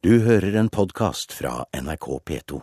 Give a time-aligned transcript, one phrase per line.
[0.00, 2.58] Du hører en podkast fra NRK P2.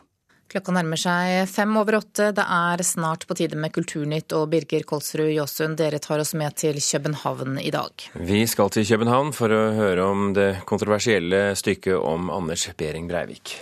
[0.49, 2.31] Klokka nærmer seg fem over åtte.
[2.33, 6.57] Det er snart på tide med Kulturnytt, og Birger Kolsrud Jåsund, dere tar oss med
[6.57, 8.07] til København i dag.
[8.17, 13.53] Vi skal til København for å høre om det kontroversielle stykket om Anders Behring Breivik.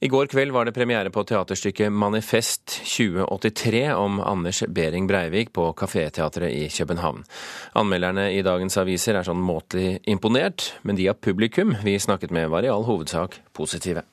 [0.00, 5.72] I går kveld var det premiere på teaterstykket Manifest 2083 om Anders Behring Breivik på
[5.80, 7.24] Kaféteatret i København.
[7.74, 12.46] Anmelderne i dagens aviser er sånn måtelig imponert, men de av publikum vi snakket med
[12.54, 14.06] var i all hovedsak positive.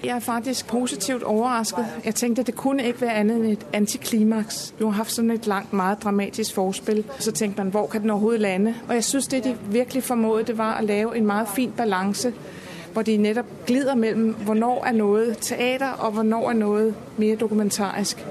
[0.00, 1.84] Jeg er faktisk positivt overrasket.
[2.04, 4.72] Jeg tenkte at det kunne ikke være annet enn et antiklimaks.
[4.78, 7.04] Du har hatt sånn et langt, meget dramatisk forspill.
[7.20, 8.74] Så tenkte man, hvor kan den overhodet lande?
[8.88, 12.32] Og jeg synes det de virkelig formådde, det var å lave en meget fin balanse
[12.96, 18.26] hvor de nettopp glider mellom hvornår er noe teater, og hvornår er noe mer dokumentarisk.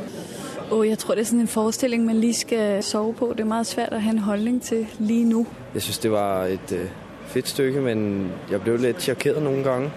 [0.71, 3.33] Oh, jeg tror det er sådan en forestilling man lige skal sove på.
[3.37, 5.43] Det er meget svært å ha en holdning til lige nå.
[5.73, 6.89] Jeg syns det var et uh,
[7.27, 9.93] fedt stykke, men jeg ble litt sjokkert noen ganger.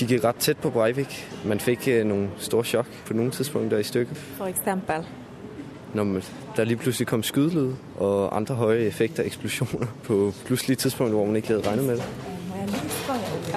[0.00, 1.20] De gikk rett tett på Breivik.
[1.44, 4.26] Man fikk uh, noen store sjokk på noen tidspunkter i stykket.
[4.40, 5.04] For eksempel?
[5.92, 6.24] Når
[6.56, 11.36] der lige plutselig kom skydelyd og andre høye effekter, eksplosjoner, på pludselige tidspunkter hvor man
[11.36, 12.29] ikke hadde regnet med det.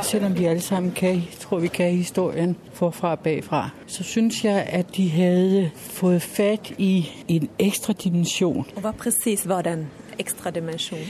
[0.01, 4.65] Selvom vi alle sammen kan, tror vi kan historien forfra og bagfra, så syns jeg
[4.67, 8.65] at de hadde fått fatt i en ekstra dimensjon.
[8.75, 9.87] Og Hva presis var den
[10.19, 11.05] ekstra dimensjonen?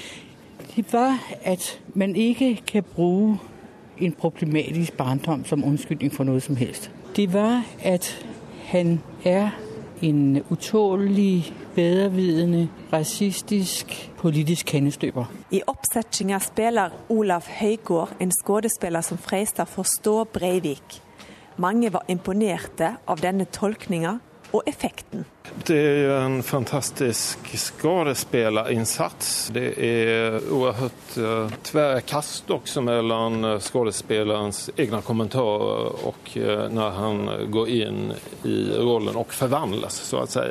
[0.75, 3.37] Det var at man ikke kan bruke
[4.01, 6.91] en problematisk barndom som unnskyldning for noe som helst.
[7.15, 8.25] Det var at
[8.65, 9.49] han er
[10.03, 15.29] en utålelig, bedrevidende, rasistisk politisk kennestøper.
[15.51, 20.99] I oppsetninga spiller Olav Høygård en skuespiller som freister forstår Breivik.
[21.57, 24.17] Mange var imponerte av denne tolkninga
[24.53, 25.25] og effekten.
[25.43, 29.49] Det er jo en fantastisk skuespillerinnsats.
[29.53, 37.21] Det er uhørt uh, tvära kast også mellom skuespillerens egne kommentarer og uh, når han
[37.53, 38.01] går inn
[38.47, 40.43] i rollen og forvandles, så å si.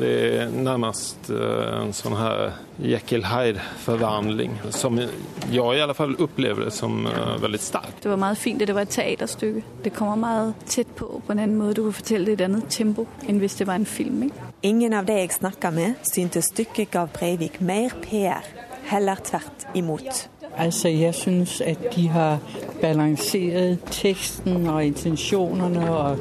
[0.00, 5.12] Det er nærmest uh, en sånn her Jekyll Hyde-forvandling som jeg
[5.54, 8.00] i alle fall opplever det som veldig sterk.
[8.02, 9.62] Det var veldig fint at det var et teaterstykke.
[9.84, 11.78] Det kommer meget tett på på en annen måte.
[11.78, 14.13] Du kan fortelle det i et annet tempo enn hvis det var en film.
[14.22, 14.34] Ikke?
[14.62, 18.44] Ingen av de jeg snakka med, syntes stykket gav Breivik mer PR.
[18.84, 20.28] Heller tvert imot.
[20.56, 22.38] Altså, Jeg syns at de har
[22.80, 26.18] balansert teksten og intensjonene og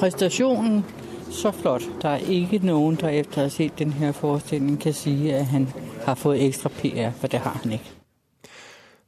[0.00, 0.84] prestasjonen
[1.30, 1.88] så flott.
[2.02, 5.68] Det er ikke noen der etter å ha sett denne forestillingen kan si at han
[6.06, 8.03] har fått ekstra PR, for det har han ikke.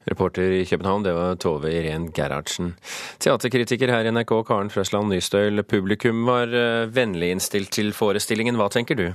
[0.07, 2.75] Reporter i København, det var Tove Irén Gerhardsen.
[3.19, 5.65] Teaterkritiker her i NRK, Karen Frøsland Nystøyl.
[5.67, 8.59] Publikum var eh, vennlig innstilt til forestillingen.
[8.61, 9.09] Hva tenker du?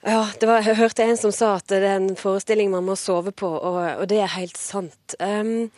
[0.00, 3.34] Ja, var, jeg hørte en som sa at det er en forestilling man må sove
[3.36, 5.16] på, og, og det er helt sant.
[5.20, 5.68] Um,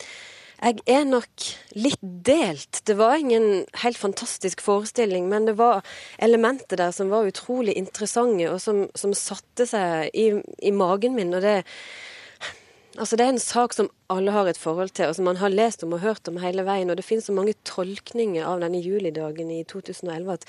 [0.63, 2.85] jeg er nok litt delt.
[2.87, 5.83] Det var ingen helt fantastisk forestilling, men det var
[6.23, 10.29] elementer der som var utrolig interessante, og som, som satte seg i,
[10.63, 11.35] i magen min.
[11.35, 11.65] og det
[12.99, 15.53] Altså Det er en sak som alle har et forhold til, og som man har
[15.53, 16.91] lest om og hørt om hele veien.
[16.93, 20.45] Og det finnes så mange tolkninger av denne julidagen i 2011 at,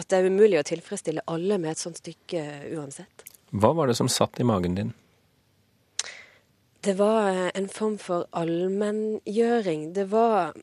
[0.00, 3.26] at det er umulig å tilfredsstille alle med et sånt stykke uansett.
[3.52, 4.94] Hva var det som satt i magen din?
[6.84, 9.90] Det var en form for allmenngjøring.
[9.96, 10.54] Det var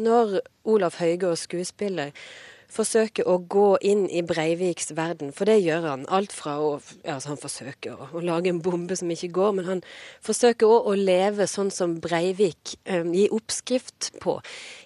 [0.00, 2.10] når Olaf Høygård, skuespiller,
[2.72, 6.04] forsøker å gå inn i Breiviks verden, for det gjør han.
[6.12, 9.68] Alt fra å altså Han forsøker å, å, lage en bombe som ikke går, men
[9.68, 9.82] han
[10.24, 14.38] forsøker òg å leve sånn som Breivik um, gir oppskrift på.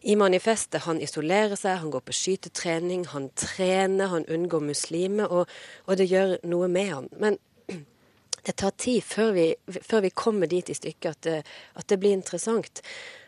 [0.02, 5.52] I manifestet han isolerer seg, han går på skytetrening, han trener, han unngår muslimer, og,
[5.86, 7.10] og det gjør noe med han.
[7.22, 7.38] Men
[8.46, 11.42] det tar tid før vi, før vi kommer dit i stykket at det,
[11.78, 12.82] at det blir interessant.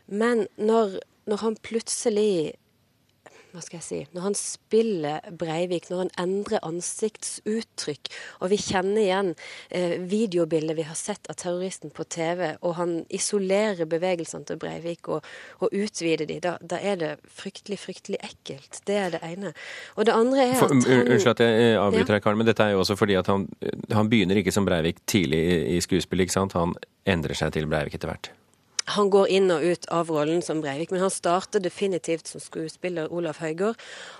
[0.08, 0.98] Men når,
[1.28, 2.56] når han plutselig
[3.52, 8.10] hva skal jeg si, når han spiller Breivik, når han endrer ansiktsuttrykk,
[8.42, 9.30] og vi kjenner igjen
[9.70, 15.08] eh, videobildet vi har sett av terroristen på TV, og han isolerer bevegelsene til Breivik
[15.12, 15.26] og,
[15.62, 18.82] og utvider de, da, da, er det fryktelig, fryktelig ekkelt.
[18.88, 19.54] Det er det ene.
[19.96, 22.66] Og det andre er at han, Unnskyld at jeg eh, avbryter deg, Karen, men dette
[22.66, 23.48] er jo også fordi at han,
[23.94, 26.58] han begynner ikke som Breivik tidlig i, i skuespillet, ikke sant?
[26.58, 26.76] Han
[27.08, 28.32] endrer seg til Breivik etter hvert
[28.94, 33.12] han går inn og ut av rollen som Breivik, men han starter definitivt som skuespiller
[33.12, 33.76] Olav Høygård,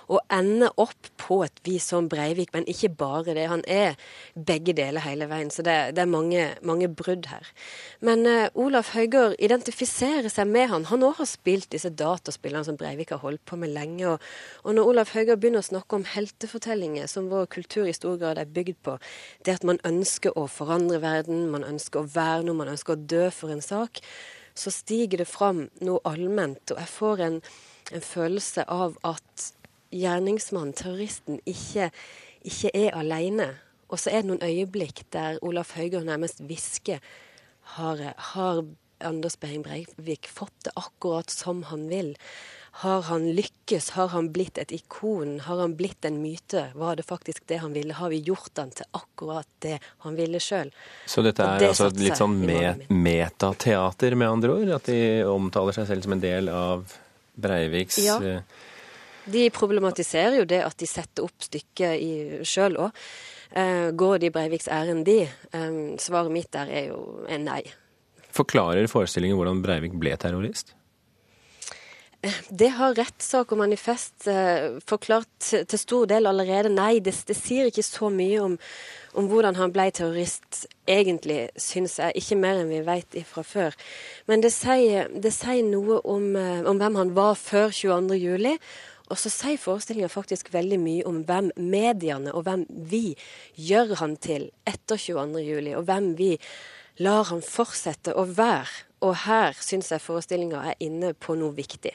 [0.09, 3.47] og ender opp på et vis som Breivik, men ikke bare det.
[3.49, 3.97] Han er
[4.35, 7.49] begge deler hele veien, så det, det er mange, mange, brudd her.
[8.05, 10.87] Men uh, Olav Høygård identifiserer seg med han.
[10.89, 14.15] Han òg har spilt disse dataspillene som Breivik har holdt på med lenge.
[14.15, 14.29] Og,
[14.63, 18.41] og når Olav Høygård begynner å snakke om heltefortellinger, som vår kultur i stor grad
[18.41, 18.97] er bygd på,
[19.45, 23.07] det at man ønsker å forandre verden, man ønsker å være noe, man ønsker å
[23.09, 24.01] dø for en sak,
[24.59, 26.73] så stiger det fram noe allment.
[26.73, 27.39] Og jeg får en,
[27.95, 29.47] en følelse av at
[29.95, 31.89] gjerningsmannen, terroristen, ikke,
[32.45, 33.53] ikke er alene.
[33.89, 37.01] Og så er det noen øyeblikk der Olaf Høigård nærmest hvisker
[37.77, 38.03] har,
[38.33, 38.63] har
[39.05, 42.13] Anders Behring Breivik fått det akkurat som han vil?
[42.79, 43.89] Har han lykkes?
[43.89, 45.39] Har han blitt et ikon?
[45.43, 46.69] Har han blitt en myte?
[46.79, 47.93] Var det faktisk det han ville?
[47.93, 50.71] Har vi gjort han til akkurat det han ville sjøl?
[51.05, 54.71] Så dette er det altså litt sånn met metateater, med andre ord?
[54.77, 56.87] At de omtaler seg selv som en del av
[57.39, 58.15] Breiviks ja.
[58.23, 58.63] Eh,
[59.29, 63.05] de problematiserer jo det at de setter opp stykket sjøl òg.
[63.59, 65.25] Eh, går de Breiviks ærend, de?
[65.27, 67.61] Eh, svaret mitt der er jo en nei.
[68.31, 70.77] Forklarer forestillingen hvordan Breivik ble terrorist?
[72.49, 76.71] Det har rettssak og manifest eh, forklart til stor del allerede.
[76.73, 78.57] Nei, det, det sier ikke så mye om,
[79.13, 82.17] om, hvordan han ble terrorist, egentlig, syns jeg.
[82.19, 83.77] Ikke mer enn vi vet fra før.
[84.27, 88.59] Men det sier, det sier noe om, eh, om, hvem han var før 22.07.
[89.09, 93.15] Og så sier forestillinga faktisk veldig mye om hvem mediene og hvem vi
[93.55, 96.33] gjør han til etter 22.07, og hvem vi
[96.99, 98.88] lar han fortsette å være.
[99.05, 101.93] Og her syns jeg forestillinga er inne på noe viktig.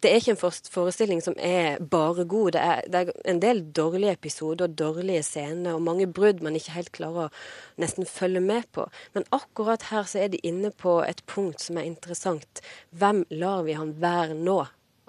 [0.00, 0.40] Det er ikke en
[0.72, 2.54] forestilling som er bare god.
[2.56, 6.78] Det er, det er en del dårlige episoder, dårlige scener og mange brudd man ikke
[6.78, 8.86] helt klarer å nesten følge med på.
[9.12, 12.64] Men akkurat her så er de inne på et punkt som er interessant.
[12.96, 14.62] Hvem lar vi han være nå?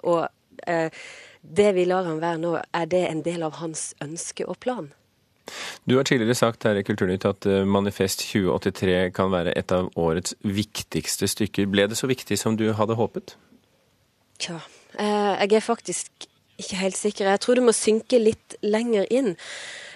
[0.04, 0.22] Og
[0.68, 0.92] eh,
[1.40, 4.92] det vi lar han være nå, er det en del av hans ønske og plan?
[5.88, 9.90] Du har tidligere sagt her i Kulturnytt at eh, Manifest 2083 kan være et av
[9.98, 11.68] årets viktigste stykker.
[11.70, 13.36] Ble det så viktig som du hadde håpet?
[14.38, 14.60] Tja,
[14.98, 16.28] eh, jeg er faktisk
[16.58, 17.30] ikke helt sikker.
[17.30, 19.36] Jeg tror det må synke litt lenger inn.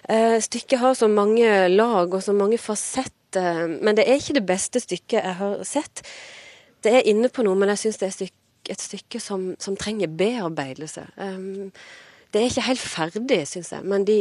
[0.08, 4.46] Eh, stykket har så mange lag og så mange fasetter, men det er ikke det
[4.46, 6.04] beste stykket jeg har sett.
[6.82, 8.32] Det er inne på noe, men jeg syns det er
[8.70, 11.06] et stykke som, som trenger bearbeidelse.
[11.16, 11.70] Um,
[12.32, 13.84] det er ikke helt ferdig, syns jeg.
[13.84, 14.16] Men de,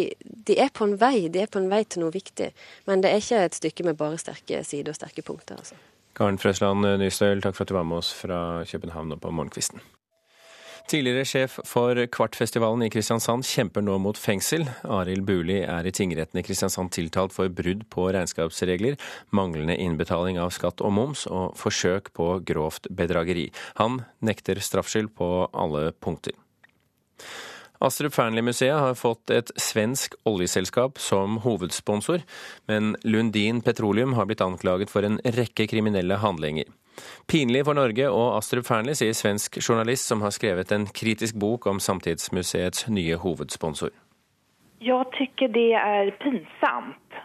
[0.48, 1.30] de, er på en vei.
[1.32, 2.52] De er på en vei til noe viktig.
[2.90, 5.62] Men det er ikke et stykke med bare sterke sider og sterke punkter.
[5.62, 5.80] altså.
[6.18, 9.80] Karen Frøsland Nystøl, takk for at du var med oss fra København og på Morgenkvisten.
[10.92, 14.66] Tidligere sjef for Kvartfestivalen i Kristiansand kjemper nå mot fengsel.
[14.84, 18.98] Arild Buli er i tingretten i Kristiansand tiltalt for brudd på regnskapsregler,
[19.32, 23.48] manglende innbetaling av skatt og moms og forsøk på grovt bedrageri.
[23.80, 26.36] Han nekter straffskyld på alle punkter.
[27.82, 32.22] Astrup Fearnley-museet har fått et svensk oljeselskap som hovedsponsor,
[32.70, 36.70] men Lundin Petroleum har blitt anklaget for en rekke kriminelle handlinger.
[37.32, 41.66] Pinlig for Norge og Astrup Fearnley, sier svensk journalist som har skrevet en kritisk bok
[41.72, 43.90] om Samtidsmuseets nye hovedsponsor.
[44.82, 47.18] Jeg syns det er pinsamt.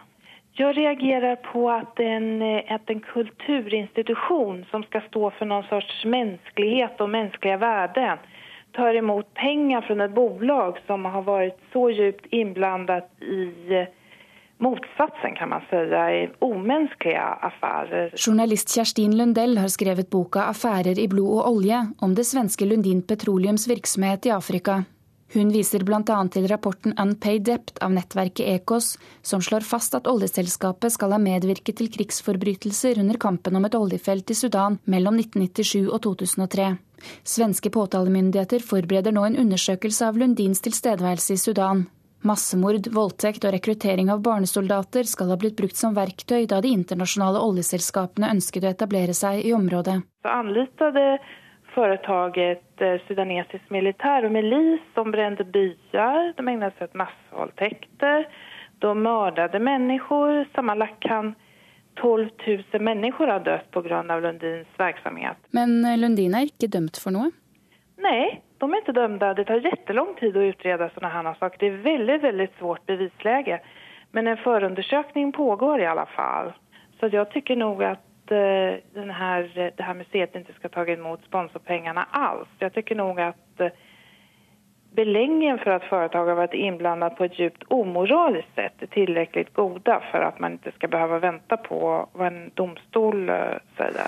[0.57, 6.97] Jeg reagerer på at en, at en kulturinstitusjon som skal stå for noen sorts menneskelighet
[7.03, 8.25] og menneskelige verden,
[8.71, 13.87] tar emot pengar från ett bolag som har varit så djupt inblandat i eh,
[14.57, 18.13] motsatsen kan man si, i affærer.
[18.27, 23.01] Journalist Kjerstin Lundell har skrevet boka 'Affærer i blod og olje' om det svenske Lundin
[23.01, 24.83] Petroleums virksomhet i Afrika.
[25.33, 26.17] Hun viser bl.a.
[26.31, 31.75] til rapporten Unpaid Dept av nettverket Ekos, som slår fast at oljeselskapet skal ha medvirket
[31.81, 36.77] til krigsforbrytelser under kampen om et oljefelt i Sudan mellom 1997 og 2003.
[37.23, 41.85] Svenske påtalemyndigheter forbereder nå en undersøkelse av Lundins tilstedeværelse i Sudan.
[42.25, 47.41] Massemord, voldtekt og rekruttering av barnesoldater skal ha blitt brukt som verktøy da de internasjonale
[47.45, 49.99] oljeselskapene ønsket å etablere seg i området.
[50.25, 51.21] Så anlitet
[51.77, 58.25] företaget eh, sudanesisk militær og milis som brente byer, de egnet seg åt massvåldtäkter,
[58.81, 60.47] de mördade mennesker.
[60.55, 61.35] Sammenlagt kan
[62.01, 62.29] 12
[62.73, 64.01] 000 mennesker har dødd pga.
[64.21, 65.39] Lundins virksomhet.
[65.57, 67.31] Men eh, Lundin er ikke dømt for noe?
[68.01, 69.23] Nei, de er ikke dømt.
[69.37, 71.59] Det tar kjempelang tid å utrede sånne her saker.
[71.61, 73.59] Det er veldig veldig svårt bevislege.
[74.15, 76.53] Men en forundersøkning pågår i alle fall.
[76.99, 82.05] Så jeg syns nok at uh, her, det her museet ikke skal ta imot sponsorpengene
[82.17, 82.49] alls.
[82.61, 83.83] Jeg syns nok at uh,
[84.97, 90.01] beläggen för att företag har varit innblandet på ett djupt omoraliskt sätt är tillräckligt goda
[90.11, 93.35] för att man inte ska behöva vänta på vad en domstol eh,
[93.77, 94.07] säger.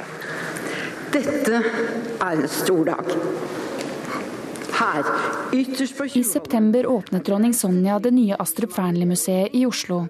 [1.13, 1.55] Dette
[2.21, 3.05] er en stor dag.
[4.79, 5.03] Her,
[5.53, 10.07] ytterst på I september åpnet dronning Sonja det nye Astrup Fearnley-museet i Oslo.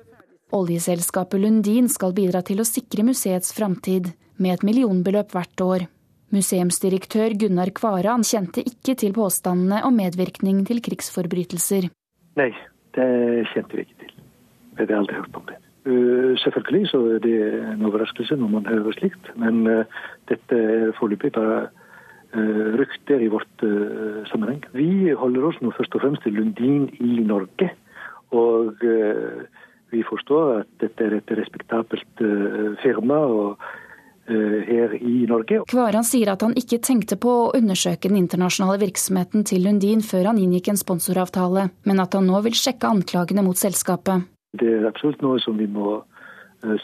[0.51, 5.89] Oljeselskapet Lundin skal bidra til å sikre museets framtid, med et millionbeløp hvert år.
[6.29, 11.87] Museumsdirektør Gunnar Kvaran kjente ikke til påstandene om medvirkning til krigsforbrytelser.
[12.37, 12.51] Nei,
[12.93, 13.07] det
[13.53, 14.13] kjente vi ikke til.
[14.75, 15.57] Vi hadde aldri hørt om det.
[16.43, 17.35] Selvfølgelig så er det
[17.71, 19.63] en overraskelse når man hører slikt, men
[20.29, 21.67] dette er foreløpig bare
[22.77, 23.65] rykter i vårt
[24.29, 24.61] sammenheng.
[24.77, 27.71] Vi holder oss nå først og fremst til Lundin i Norge.
[28.37, 28.85] Og
[29.89, 32.25] vi forstår at dette er et respektabelt
[32.83, 33.17] firma.
[33.17, 33.57] og
[35.29, 35.61] Norge.
[35.69, 40.31] Kvaran sier at han ikke tenkte på å undersøke den internasjonale virksomheten til Lundin før
[40.31, 44.27] han inngikk en sponsoravtale, men at han nå vil sjekke anklagene mot selskapet.
[44.59, 45.99] Det er absolutt noe som vi må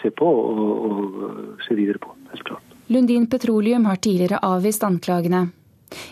[0.02, 2.75] se på og, og se videre på, helt klart.
[2.88, 5.48] Lundin Petroleum har tidligere avvist anklagene.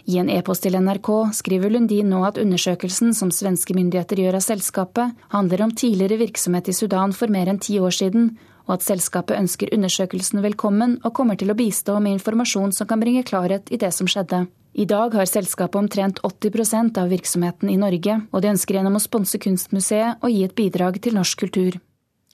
[0.05, 4.45] I en e-post til NRK skriver Lundin nå at undersøkelsen som svenske myndigheter gjør av
[4.45, 8.33] selskapet, handler om tidligere virksomhet i Sudan for mer enn ti år siden,
[8.67, 13.01] og at selskapet ønsker undersøkelsen velkommen og kommer til å bistå med informasjon som kan
[13.03, 14.45] bringe klarhet i det som skjedde.
[14.73, 19.03] I dag har selskapet omtrent 80% av virksomheten i Norge, og de ønsker gjennom å
[19.03, 21.77] sponse Kunstmuseet å gi et bidrag til norsk kultur.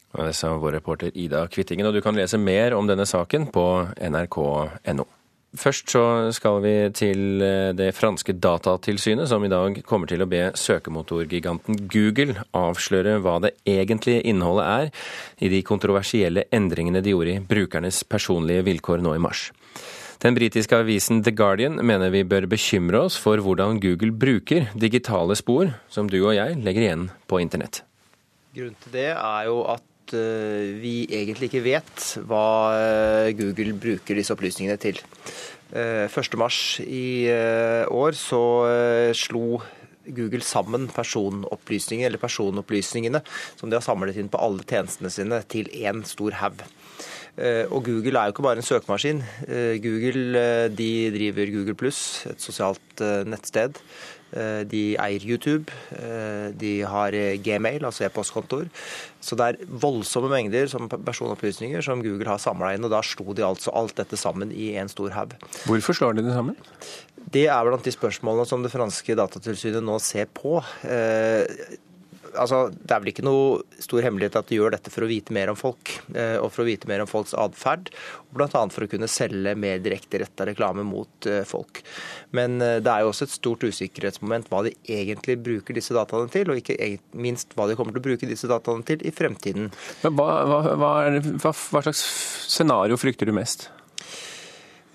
[0.10, 3.66] Det sa vår reporter Ida Kvittingen, og du kan lese mer om denne saken på
[4.10, 5.06] nrk.no.
[5.58, 6.04] Først så
[6.36, 11.88] skal vi til eh, det franske datatilsynet, som i dag kommer til å be søkemotorgiganten
[11.90, 14.92] Google avsløre hva det egentlige innholdet er
[15.42, 19.48] i de kontroversielle endringene de gjorde i brukernes personlige vilkår nå i mars.
[20.22, 25.38] Den britiske avisen The Guardian mener vi bør bekymre oss for hvordan Google bruker digitale
[25.40, 27.82] spor som du og jeg legger igjen på internett.
[28.54, 34.18] Grunnen til det er jo at Eh, vi egentlig ikke vet hva eh, Google bruker
[34.18, 35.02] disse opplysningene til.
[35.70, 37.30] 1.3 eh, i
[37.94, 38.42] år så
[39.14, 39.60] slo
[40.10, 43.22] Google sammen personopplysninger, eller personopplysningene
[43.60, 46.64] som de har samlet inn på alle tjenestene sine, til én stor haug.
[47.70, 49.22] Og Google er jo ikke bare en søkemaskin.
[49.80, 50.42] Google
[50.74, 53.78] de driver Google Pluss, et sosialt nettsted.
[54.30, 58.68] Eh, de eier YouTube, eh, de har eh, Gmail, altså e-postkontoer.
[59.26, 62.86] Så det er voldsomme mengder som personopplysninger som Google har samla inn.
[62.86, 65.34] og Da slo de altså alt dette sammen i en stor haug.
[65.66, 66.58] Hvorfor slår de det sammen?
[67.30, 70.60] Det er blant de spørsmålene som det franske datatilsynet nå ser på
[72.36, 75.36] altså, Det er vel ikke noe stor hemmelighet at de gjør dette for å vite
[75.36, 77.92] mer om folk, eh, og for å vite mer om folks atferd.
[78.36, 78.50] Bl.a.
[78.50, 81.82] for å kunne selge mer direkte retta reklame mot eh, folk.
[82.36, 86.32] Men eh, det er jo også et stort usikkerhetsmoment hva de egentlig bruker disse dataene
[86.34, 86.78] til, og ikke
[87.18, 89.72] minst hva de kommer til å bruke disse dataene til i fremtiden.
[90.06, 90.94] Hva, hva, hva,
[91.42, 92.06] hva slags
[92.50, 93.70] scenario frykter du mest?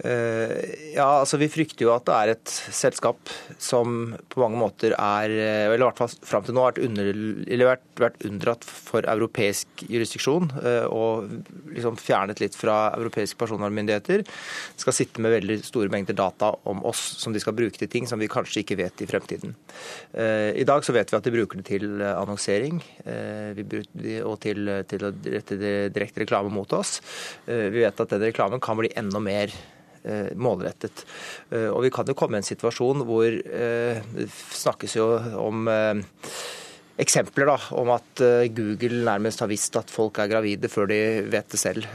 [0.03, 3.31] Eh, ja, altså Vi frykter jo at det er et selskap
[3.63, 6.81] som på mange måter er eh, eller i hvert fall fram til nå har vært,
[6.89, 7.11] under,
[7.69, 11.31] vært, vært unndratt for europeisk jurisdiksjon eh, og
[11.71, 14.25] liksom fjernet litt fra europeiske personvernmyndigheter.
[14.83, 18.11] Skal sitte med veldig store mengder data om oss som de skal bruke til ting
[18.11, 19.55] som vi kanskje ikke vet i fremtiden.
[20.15, 22.81] I dag så vet vi at de bruker det til annonsering
[24.25, 26.99] og til, til å rette direkte reklame mot oss.
[27.47, 29.53] Vi vet at den reklamen kan bli enda mer
[30.37, 31.05] målrettet.
[31.51, 35.09] Eh, og vi kan jo komme i en situasjon hvor eh, det snakkes jo
[35.41, 35.71] om
[36.95, 38.21] eksempler da, om at
[38.55, 41.89] Google nærmest har visst at folk er gravide før de vet det selv.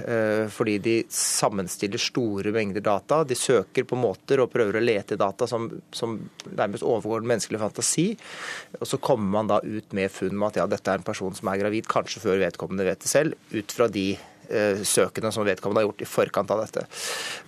[0.52, 3.22] Fordi de sammenstiller store mengder data.
[3.24, 6.18] De søker på måter og prøver å lete i data som, som
[6.52, 8.10] nærmest overgår den menneskelige fantasi.
[8.82, 11.40] Og så kommer man da ut med funn med at ja, dette er en person
[11.40, 14.39] som er gravid, kanskje før vedkommende vet det selv, ut fra de Eh,
[14.84, 16.86] søkene som vedkommende har gjort i forkant av dette.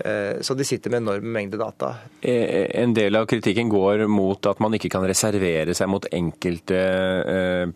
[0.05, 1.93] Eh, så de sitter med enorme mengder data.
[2.21, 6.81] Eh, en del av kritikken går mot at man ikke kan reservere seg mot enkelte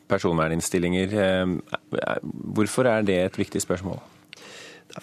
[0.09, 1.15] personverninnstillinger.
[2.55, 4.01] Hvorfor er det et viktig spørsmål?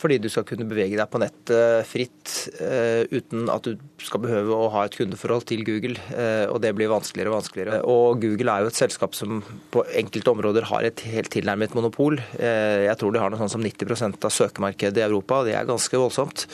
[0.00, 4.56] Fordi du skal kunne bevege deg på nettet fritt uh, uten at du skal behøve
[4.56, 6.00] å ha et kundeforhold til Google.
[6.10, 7.80] Uh, og det blir vanskeligere og vanskeligere.
[7.92, 9.42] Og Google er jo et selskap som
[9.74, 12.18] på enkelte områder har et helt tilnærmet monopol.
[12.40, 15.68] Jeg tror de har noe sånn som 90% av søkemarkedet i Europa, og det er
[15.68, 16.46] ganske voldsomt.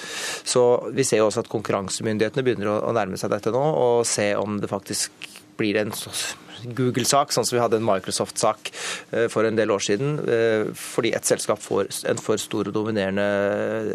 [0.48, 0.64] Så
[0.94, 4.58] vi ser jo også at konkurransemyndighetene begynner å nærme seg dette nå, og se om
[4.62, 5.92] det faktisk blir en
[6.66, 8.70] Google-sak, sånn som vi hadde en Microsoft-sak
[9.12, 12.76] eh, for en del år siden, eh, fordi et selskap får en for stor og
[12.76, 13.26] dominerende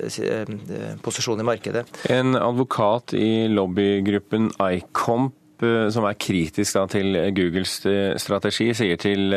[0.07, 1.85] eh, posisjon i markedet.
[2.13, 7.77] En advokat i lobbygruppen ICOMP som er kritisk da, til Googles
[8.19, 9.31] strategi, sier til,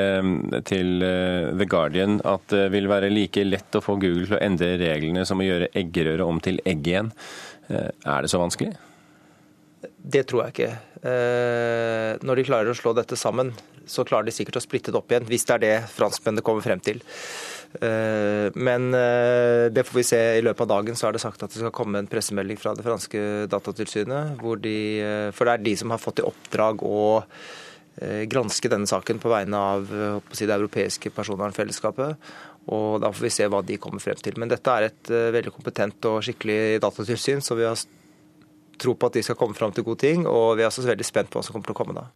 [0.66, 4.72] til, The Guardian at det vil være like lett å få Google til å endre
[4.80, 7.12] reglene som å gjøre eggerøre om til egg igjen.
[7.70, 8.74] Er det så vanskelig?
[9.96, 10.70] Det tror jeg ikke.
[11.06, 13.52] Eh, når de klarer å slå dette sammen,
[13.86, 16.64] så klarer de sikkert å splitte det opp igjen, hvis det er det franskmennene kommer
[16.64, 17.02] frem til.
[17.80, 20.98] Eh, men eh, det får vi se i løpet av dagen.
[20.98, 24.42] Så er det sagt at det skal komme en pressemelding fra det franske datatilsynet.
[24.64, 24.78] De,
[25.36, 27.06] for det er de som har fått i oppdrag å
[28.28, 29.86] granske denne saken på vegne av
[30.36, 32.26] si, det europeiske personvernfellesskapet.
[32.76, 34.36] Og Da får vi se hva de kommer frem til.
[34.36, 37.78] Men dette er et veldig kompetent og skikkelig datatilsyn, så vi har
[38.80, 40.26] tro på at de skal komme frem til gode ting.
[40.30, 42.06] Og vi er også veldig spent på hva som kommer til å komme da.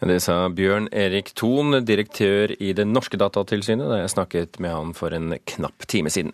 [0.00, 4.94] Det sa Bjørn Erik Thon, direktør i det norske datatilsynet, da jeg snakket med han
[4.96, 6.32] for en knapp time siden.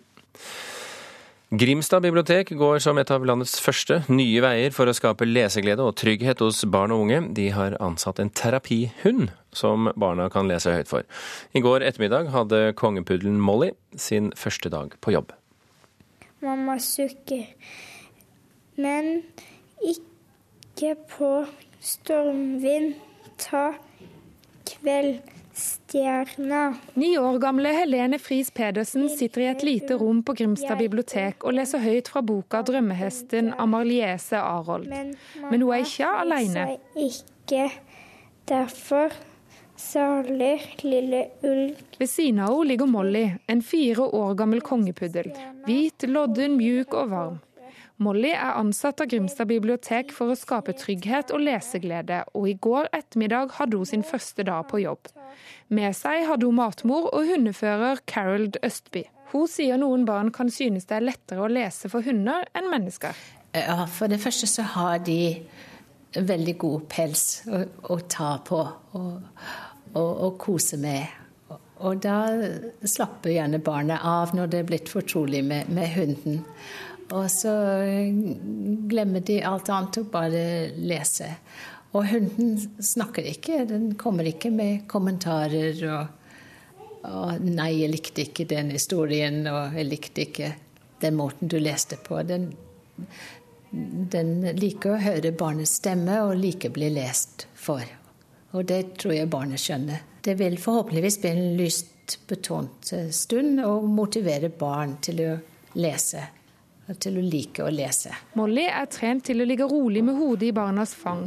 [1.47, 5.95] Grimstad bibliotek går som et av landets første nye veier for å skape leseglede og
[5.95, 7.21] trygghet hos barn og unge.
[7.35, 11.07] De har ansatt en terapihund som barna kan lese høyt for.
[11.55, 15.31] I går ettermiddag hadde kongepuddelen Molly sin første dag på jobb.
[16.43, 17.47] Mamma sukker,
[18.77, 19.23] men
[19.83, 21.31] ikke på
[21.81, 22.93] stormvind.
[23.37, 23.73] Ta
[24.65, 26.61] kveldsstjerna.
[26.97, 31.53] Ni år gamle Helene Friis Pedersen sitter i et lite rom på Grimstad bibliotek og
[31.59, 34.89] leser høyt fra boka 'Drømmehesten' av Marliese Arold.
[34.89, 36.63] Men hun er ikke alene.
[36.97, 37.69] Ikke
[38.49, 39.13] derfor
[39.77, 41.75] Særlig lille ulv.
[41.99, 45.29] Ved siden av henne ligger Molly, en fire år gammel kongepuddel.
[45.67, 47.37] Hvit, lodden, mjuk og varm.
[47.97, 52.91] Molly er ansatt av Grimstad bibliotek for å skape trygghet og leseglede, og i går
[52.93, 55.09] ettermiddag hadde hun sin første dag på jobb.
[55.73, 59.07] Med seg hadde hun matmor og hundefører Carold Østby.
[59.33, 63.17] Hun sier noen barn kan synes det er lettere å lese for hunder enn mennesker.
[63.57, 65.19] Ja, For det første så har de
[66.13, 67.63] veldig god pels å,
[67.93, 69.15] å ta på og,
[69.93, 71.17] og, og, kose med.
[71.81, 72.19] Og da
[72.85, 76.43] slapper gjerne barnet av når det er blitt fortrolig med, med hunden.
[77.15, 77.53] Og så
[78.89, 80.43] glemmer de alt annet og bare
[80.75, 81.29] lese.
[81.95, 83.63] Og hunden snakker ikke.
[83.69, 86.07] Den kommer ikke med kommentarer og,
[87.07, 90.55] og 'Nei, jeg likte ikke den historien', og 'jeg likte ikke
[91.01, 92.23] den måten du leste på'.
[92.27, 92.53] Den,
[94.11, 97.83] den liker å høre barnets stemme og liker å bli lest for.
[98.51, 100.03] Og det tror jeg barnet skjønner.
[100.23, 105.37] Det vil forhåpentligvis bli en lyst betont stund og motivere barn til å
[105.75, 106.36] lese
[106.95, 108.13] til å like å lese.
[108.39, 111.25] Molly er trent til å ligge rolig med hodet i barnas fang,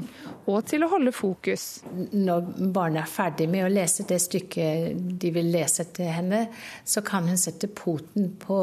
[0.49, 1.83] og til å holde fokus.
[2.12, 6.47] Når barnet er ferdig med å lese det stykket de vil lese til henne,
[6.85, 8.61] så kan hun sette poten på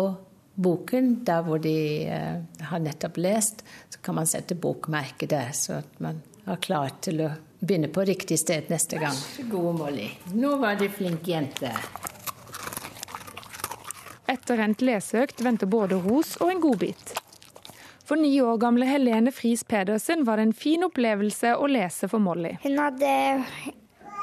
[0.58, 1.78] boken der hvor de
[2.10, 3.62] uh, har nettopp lest.
[3.94, 8.06] Så kan man sette bokmerke der, så at man er klar til å begynne på
[8.08, 9.14] riktig sted neste gang.
[9.14, 10.10] Vær så god, Molly.
[10.38, 11.74] Nå var du flink jente.
[14.28, 17.14] Etter endt leseøkt venter både ros og en godbit.
[18.08, 22.24] For ni år gamle Helene Friis Pedersen var det en fin opplevelse å lese for
[22.24, 22.54] Molly.
[22.64, 23.14] Hun hadde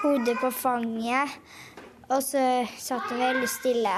[0.03, 1.39] hodet på fanget,
[2.09, 2.45] og så
[2.81, 3.97] satt hun veldig stille.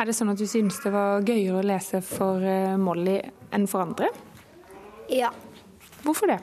[0.00, 3.18] Er det sånn at du synes det var gøyere å lese for eh, Molly
[3.52, 4.08] enn for andre?
[5.12, 5.32] Ja.
[6.04, 6.40] Hvorfor det?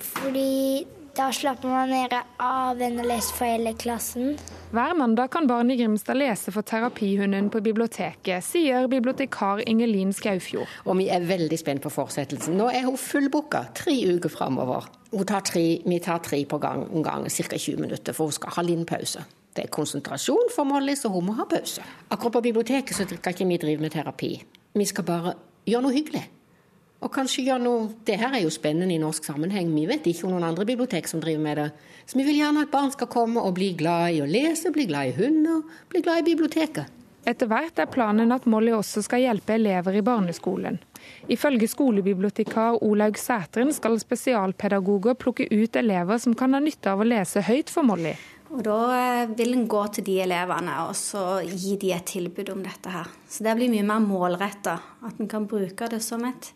[0.00, 0.84] Fordi
[1.20, 4.38] da slapper man mer av enn å lese for hele klassen.
[4.72, 10.70] Hver mandag kan barn i Grimstad lese for terapihunden på biblioteket, sier bibliotekar Ingelin Skaufjord.
[10.86, 12.56] Og vi er veldig spent på fortsettelsen.
[12.56, 14.88] Nå er hun fullbooka tre uker framover.
[15.12, 17.58] vi tar tre på gang, en gang, ca.
[17.58, 19.24] 20 minutter, for hun skal ha liten pause.
[19.52, 21.82] Det er konsentrasjon for Molly, så hun må ha pause.
[22.08, 24.42] Akkurat på biblioteket så skal ikke vi drive med terapi.
[24.72, 25.34] Vi skal bare
[25.66, 26.24] gjøre noe hyggelig.
[27.00, 29.72] Og kanskje gjøre noe Det her er jo spennende i norsk sammenheng.
[29.74, 31.68] Vi vet ikke om noen andre bibliotek som driver med det.
[32.06, 34.88] Så vi vil gjerne at barn skal komme og bli glad i å lese, bli
[34.90, 36.96] glad i hunder, bli glad i biblioteket.
[37.28, 40.78] Etter hvert er planen at Molly også skal hjelpe elever i barneskolen.
[41.28, 47.08] Ifølge skolebibliotekar Olaug Sæteren skal spesialpedagoger plukke ut elever som kan ha nytte av å
[47.08, 48.14] lese høyt for Molly.
[48.50, 52.50] Og Da eh, vil en gå til de elevene og så gi de et tilbud
[52.56, 53.12] om dette her.
[53.30, 54.80] Så det blir mye mer målretta.
[55.06, 56.50] At en kan bruke det som et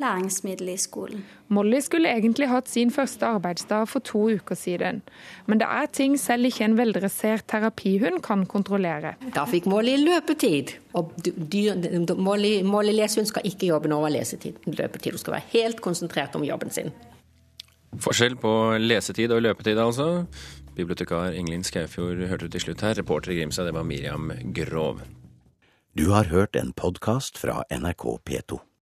[0.00, 1.24] læringsmiddel i skolen.
[1.48, 5.02] Molly skulle egentlig hatt sin første arbeidsdag for to uker siden.
[5.46, 9.14] Men det er ting selv ikke en veldressert terapihund kan kontrollere.
[9.34, 10.74] Da fikk Molly løpetid.
[10.94, 11.12] Og
[12.16, 14.58] Molly, Molly lesehund skal ikke jobbe over lesetid.
[14.66, 15.12] Løpetid.
[15.12, 16.92] Hun skal være helt konsentrert om jobben sin.
[17.98, 20.26] Forskjell på lesetid og løpetid, altså.
[20.76, 22.94] Bibliotekar Ingelin Skaufjord hørte du til slutt her.
[22.98, 25.02] Reporter i Grimstad, det var Miriam Grov.
[25.98, 28.69] Du har hørt en podkast fra NRK P2.